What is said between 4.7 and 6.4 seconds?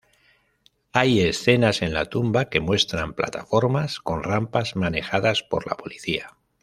manejadas por la policía.